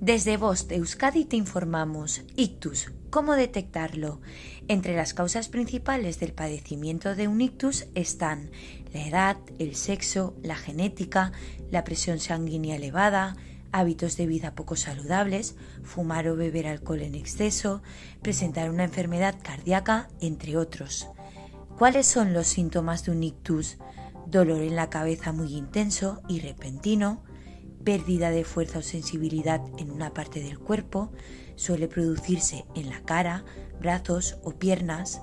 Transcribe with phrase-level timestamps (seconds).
[0.00, 2.22] Desde Voz de Euskadi te informamos.
[2.36, 2.92] Ictus.
[3.10, 4.20] ¿Cómo detectarlo?
[4.68, 8.52] Entre las causas principales del padecimiento de un ictus están
[8.92, 11.32] la edad, el sexo, la genética,
[11.72, 13.36] la presión sanguínea elevada,
[13.72, 17.82] hábitos de vida poco saludables, fumar o beber alcohol en exceso,
[18.22, 21.08] presentar una enfermedad cardíaca, entre otros.
[21.76, 23.78] ¿Cuáles son los síntomas de un ictus?
[24.26, 27.24] Dolor en la cabeza muy intenso y repentino,
[27.88, 31.10] pérdida de fuerza o sensibilidad en una parte del cuerpo,
[31.56, 33.46] suele producirse en la cara,
[33.80, 35.22] brazos o piernas,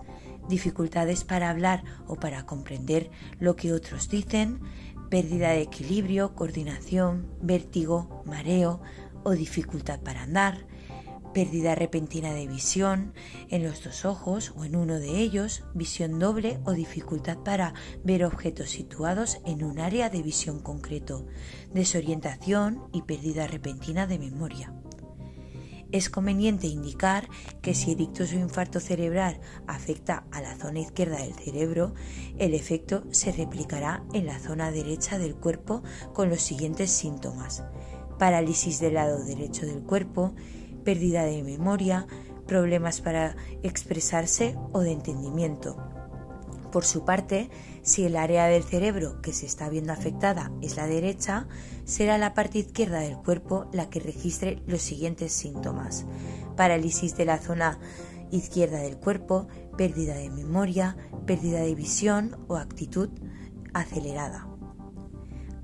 [0.49, 4.61] dificultades para hablar o para comprender lo que otros dicen,
[5.11, 8.81] pérdida de equilibrio, coordinación, vértigo, mareo
[9.23, 10.65] o dificultad para andar,
[11.35, 13.13] pérdida repentina de visión
[13.49, 17.73] en los dos ojos o en uno de ellos, visión doble o dificultad para
[18.05, 21.27] ver objetos situados en un área de visión concreto,
[21.73, 24.73] desorientación y pérdida repentina de memoria.
[25.91, 27.27] Es conveniente indicar
[27.61, 31.95] que si el ictus o infarto cerebral afecta a la zona izquierda del cerebro,
[32.37, 37.65] el efecto se replicará en la zona derecha del cuerpo con los siguientes síntomas.
[38.17, 40.33] Parálisis del lado derecho del cuerpo,
[40.85, 42.07] pérdida de memoria,
[42.47, 45.75] problemas para expresarse o de entendimiento.
[46.71, 47.49] Por su parte,
[47.83, 51.47] si el área del cerebro que se está viendo afectada es la derecha,
[51.85, 56.05] será la parte izquierda del cuerpo la que registre los siguientes síntomas.
[56.55, 57.79] Parálisis de la zona
[58.31, 59.47] izquierda del cuerpo,
[59.77, 63.09] pérdida de memoria, pérdida de visión o actitud
[63.73, 64.47] acelerada.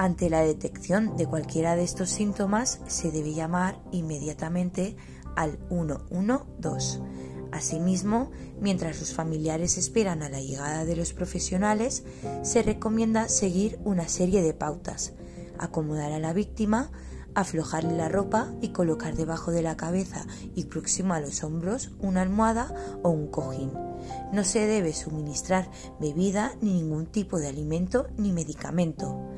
[0.01, 4.97] Ante la detección de cualquiera de estos síntomas se debe llamar inmediatamente
[5.35, 6.99] al 112.
[7.51, 12.03] Asimismo, mientras los familiares esperan a la llegada de los profesionales,
[12.41, 15.13] se recomienda seguir una serie de pautas,
[15.59, 16.91] acomodar a la víctima,
[17.35, 22.23] aflojarle la ropa y colocar debajo de la cabeza y próximo a los hombros una
[22.23, 23.71] almohada o un cojín.
[24.33, 29.30] No se debe suministrar bebida ni ningún tipo de alimento ni medicamento.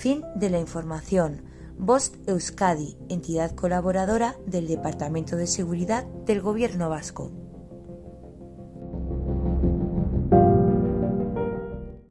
[0.00, 1.42] Fin de la información.
[1.76, 7.30] Bost Euskadi, entidad colaboradora del Departamento de Seguridad del Gobierno Vasco.